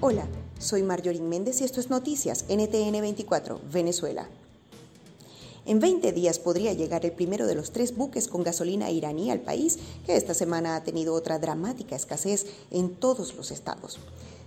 Hola, 0.00 0.28
soy 0.60 0.84
Marjorie 0.84 1.20
Méndez 1.20 1.60
y 1.60 1.64
esto 1.64 1.80
es 1.80 1.90
Noticias 1.90 2.44
NTN 2.48 3.00
24, 3.00 3.60
Venezuela. 3.72 4.28
En 5.66 5.80
20 5.80 6.12
días 6.12 6.38
podría 6.38 6.72
llegar 6.72 7.04
el 7.04 7.10
primero 7.10 7.48
de 7.48 7.56
los 7.56 7.72
tres 7.72 7.96
buques 7.96 8.28
con 8.28 8.44
gasolina 8.44 8.92
iraní 8.92 9.32
al 9.32 9.40
país, 9.40 9.80
que 10.06 10.14
esta 10.14 10.34
semana 10.34 10.76
ha 10.76 10.84
tenido 10.84 11.14
otra 11.14 11.40
dramática 11.40 11.96
escasez 11.96 12.46
en 12.70 12.94
todos 12.94 13.34
los 13.34 13.50
estados. 13.50 13.98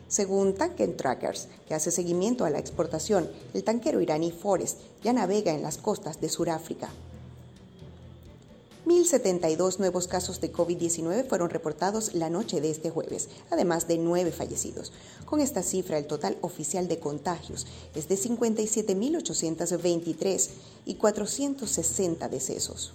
Según 0.07 0.55
Tanker 0.55 0.95
Trackers, 0.95 1.49
que 1.68 1.75
hace 1.75 1.91
seguimiento 1.91 2.45
a 2.45 2.49
la 2.49 2.59
exportación, 2.59 3.29
el 3.54 3.65
tanquero 3.65 3.99
iraní 3.99 4.31
Forest 4.31 4.79
ya 5.04 5.11
navega 5.11 5.52
en 5.52 5.63
las 5.63 5.77
costas 5.77 6.21
de 6.21 6.29
Sudáfrica. 6.29 6.89
1.072 8.86 9.77
nuevos 9.77 10.07
casos 10.07 10.41
de 10.41 10.52
COVID-19 10.52 11.27
fueron 11.27 11.52
reportados 11.52 12.16
la 12.16 12.31
noche 12.31 12.62
de 12.62 12.72
este 12.72 12.89
jueves, 12.89 13.30
además 13.52 13.88
de 13.88 13.99
nueve 13.99 14.31
fallecidos. 14.31 14.91
Con 15.26 15.39
esta 15.39 15.62
cifra, 15.62 15.99
el 15.99 16.08
total 16.08 16.39
oficial 16.41 16.88
de 16.88 16.98
contagios 16.98 17.67
es 17.94 18.08
de 18.08 18.16
57.823 18.16 20.49
y 20.86 20.95
460 20.95 22.27
decesos. 22.30 22.94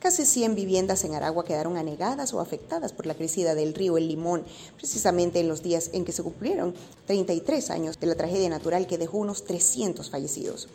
Casi 0.00 0.24
100 0.24 0.54
viviendas 0.54 1.04
en 1.04 1.14
Aragua 1.14 1.44
quedaron 1.44 1.76
anegadas 1.76 2.32
o 2.32 2.40
afectadas 2.40 2.94
por 2.94 3.04
la 3.04 3.14
crecida 3.14 3.54
del 3.54 3.74
río 3.74 3.98
El 3.98 4.08
Limón, 4.08 4.44
precisamente 4.78 5.40
en 5.40 5.48
los 5.48 5.62
días 5.62 5.90
en 5.92 6.06
que 6.06 6.12
se 6.12 6.22
cumplieron 6.22 6.74
33 7.06 7.68
años 7.68 8.00
de 8.00 8.06
la 8.06 8.14
tragedia 8.14 8.48
natural 8.48 8.86
que 8.86 8.96
dejó 8.96 9.18
unos 9.18 9.44
300 9.44 10.08
fallecidos. 10.08 10.68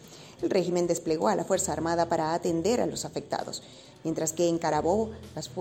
El 0.43 0.51
régimen 0.51 0.85
desplegó 0.85 1.27
a 1.27 1.35
la 1.35 1.43
Fuerza 1.43 1.73
Armada 1.73 2.07
para 2.07 2.35
atender 2.35 2.81
a 2.81 2.85
los 2.85 3.03
afectados, 3.03 3.63
mientras 4.03 4.31
que 4.31 4.47
en 4.47 4.59
Carabobo 4.59 5.09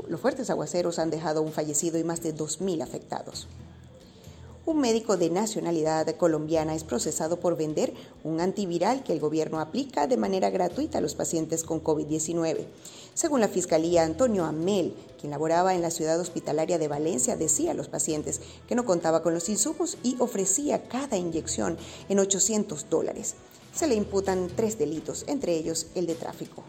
los 0.08 0.20
fuertes 0.20 0.50
aguaceros 0.50 0.98
han 0.98 1.08
dejado 1.08 1.40
un 1.40 1.50
fallecido 1.50 1.98
y 1.98 2.04
más 2.04 2.22
de 2.22 2.36
2.000 2.36 2.82
afectados. 2.82 3.48
Un 4.66 4.80
médico 4.80 5.18
de 5.18 5.28
nacionalidad 5.28 6.06
colombiana 6.16 6.74
es 6.74 6.84
procesado 6.84 7.38
por 7.38 7.54
vender 7.54 7.92
un 8.22 8.40
antiviral 8.40 9.04
que 9.04 9.12
el 9.12 9.20
gobierno 9.20 9.60
aplica 9.60 10.06
de 10.06 10.16
manera 10.16 10.48
gratuita 10.48 10.96
a 10.96 11.00
los 11.02 11.14
pacientes 11.14 11.64
con 11.64 11.84
COVID-19. 11.84 12.64
Según 13.12 13.40
la 13.40 13.48
Fiscalía, 13.48 14.04
Antonio 14.04 14.46
Amel, 14.46 14.94
quien 15.20 15.32
laboraba 15.32 15.74
en 15.74 15.82
la 15.82 15.90
ciudad 15.90 16.18
hospitalaria 16.18 16.78
de 16.78 16.88
Valencia, 16.88 17.36
decía 17.36 17.72
a 17.72 17.74
los 17.74 17.88
pacientes 17.88 18.40
que 18.66 18.74
no 18.74 18.86
contaba 18.86 19.22
con 19.22 19.34
los 19.34 19.50
insumos 19.50 19.98
y 20.02 20.16
ofrecía 20.18 20.88
cada 20.88 21.18
inyección 21.18 21.76
en 22.08 22.18
800 22.20 22.88
dólares. 22.88 23.34
Se 23.74 23.86
le 23.86 23.96
imputan 23.96 24.48
tres 24.56 24.78
delitos, 24.78 25.24
entre 25.26 25.56
ellos 25.56 25.88
el 25.94 26.06
de 26.06 26.14
tráfico. 26.14 26.62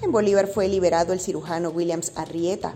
En 0.00 0.12
Bolívar 0.12 0.46
fue 0.46 0.68
liberado 0.68 1.12
el 1.12 1.18
cirujano 1.18 1.70
Williams 1.70 2.12
Arrieta, 2.14 2.74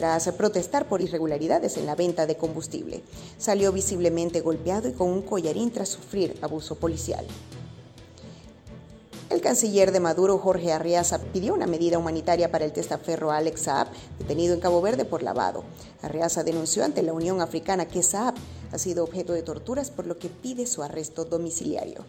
tras 0.00 0.32
protestar 0.32 0.88
por 0.88 1.02
irregularidades 1.02 1.76
en 1.76 1.84
la 1.84 1.94
venta 1.94 2.24
de 2.24 2.34
combustible. 2.34 3.02
Salió 3.36 3.70
visiblemente 3.70 4.40
golpeado 4.40 4.88
y 4.88 4.92
con 4.92 5.10
un 5.10 5.20
collarín 5.20 5.70
tras 5.70 5.90
sufrir 5.90 6.38
abuso 6.40 6.76
policial. 6.76 7.26
El 9.28 9.42
canciller 9.42 9.92
de 9.92 10.00
Maduro, 10.00 10.38
Jorge 10.38 10.72
Arriaza, 10.72 11.18
pidió 11.18 11.52
una 11.52 11.66
medida 11.66 11.98
humanitaria 11.98 12.50
para 12.50 12.64
el 12.64 12.72
testaferro 12.72 13.30
Alex 13.30 13.60
Saab, 13.60 13.88
detenido 14.18 14.54
en 14.54 14.60
Cabo 14.60 14.80
Verde 14.80 15.04
por 15.04 15.22
lavado. 15.22 15.64
Arriaza 16.00 16.44
denunció 16.44 16.82
ante 16.82 17.02
la 17.02 17.12
Unión 17.12 17.42
Africana 17.42 17.84
que 17.84 18.02
Saab 18.02 18.36
ha 18.72 18.78
sido 18.78 19.04
objeto 19.04 19.34
de 19.34 19.42
torturas, 19.42 19.90
por 19.90 20.06
lo 20.06 20.18
que 20.18 20.30
pide 20.30 20.64
su 20.64 20.82
arresto 20.82 21.26
domiciliario. 21.26 22.06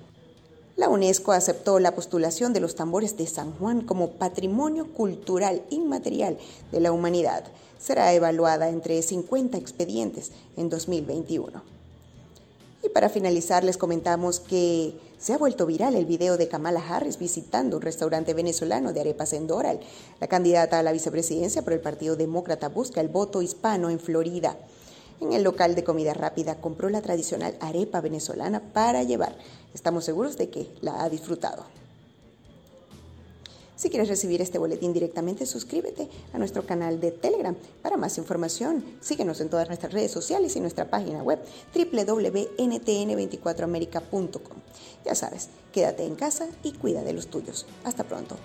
La 0.75 0.89
UNESCO 0.89 1.33
aceptó 1.33 1.79
la 1.79 1.93
postulación 1.93 2.53
de 2.53 2.59
los 2.59 2.75
tambores 2.75 3.17
de 3.17 3.27
San 3.27 3.51
Juan 3.53 3.81
como 3.81 4.11
patrimonio 4.11 4.93
cultural 4.93 5.63
inmaterial 5.69 6.37
de 6.71 6.79
la 6.79 6.91
humanidad. 6.91 7.43
Será 7.79 8.13
evaluada 8.13 8.69
entre 8.69 9.01
50 9.01 9.57
expedientes 9.57 10.31
en 10.55 10.69
2021. 10.69 11.61
Y 12.83 12.89
para 12.89 13.09
finalizar 13.09 13.63
les 13.63 13.77
comentamos 13.77 14.39
que 14.39 14.93
se 15.19 15.33
ha 15.33 15.37
vuelto 15.37 15.67
viral 15.67 15.93
el 15.93 16.05
video 16.05 16.35
de 16.35 16.47
Kamala 16.47 16.81
Harris 16.87 17.19
visitando 17.19 17.77
un 17.77 17.83
restaurante 17.83 18.33
venezolano 18.33 18.91
de 18.91 19.01
arepas 19.01 19.33
en 19.33 19.45
Doral. 19.45 19.79
La 20.19 20.27
candidata 20.27 20.79
a 20.79 20.83
la 20.83 20.91
vicepresidencia 20.91 21.61
por 21.61 21.73
el 21.73 21.79
Partido 21.79 22.15
Demócrata 22.15 22.69
busca 22.69 23.01
el 23.01 23.07
voto 23.07 23.43
hispano 23.43 23.91
en 23.91 23.99
Florida. 23.99 24.57
En 25.21 25.31
el 25.33 25.43
local 25.43 25.75
de 25.75 25.83
comida 25.83 26.15
rápida 26.15 26.55
compró 26.55 26.89
la 26.89 27.01
tradicional 27.01 27.55
arepa 27.59 28.01
venezolana 28.01 28.59
para 28.73 29.03
llevar. 29.03 29.35
Estamos 29.73 30.03
seguros 30.03 30.35
de 30.35 30.49
que 30.49 30.69
la 30.81 31.03
ha 31.03 31.09
disfrutado. 31.09 31.63
Si 33.75 33.89
quieres 33.89 34.09
recibir 34.09 34.41
este 34.41 34.57
boletín 34.59 34.91
directamente, 34.93 35.45
suscríbete 35.45 36.09
a 36.33 36.37
nuestro 36.37 36.65
canal 36.65 36.99
de 36.99 37.11
Telegram. 37.11 37.55
Para 37.81 37.95
más 37.97 38.17
información, 38.17 38.83
síguenos 38.99 39.39
en 39.41 39.49
todas 39.49 39.69
nuestras 39.69 39.93
redes 39.93 40.11
sociales 40.11 40.55
y 40.55 40.59
nuestra 40.59 40.89
página 40.89 41.21
web 41.23 41.39
www.ntn24america.com. 41.73 44.57
Ya 45.03 45.15
sabes, 45.15 45.49
quédate 45.71 46.05
en 46.05 46.13
casa 46.15 46.47
y 46.63 46.73
cuida 46.73 47.03
de 47.03 47.13
los 47.13 47.25
tuyos. 47.27 47.65
Hasta 47.83 48.03
pronto. 48.03 48.37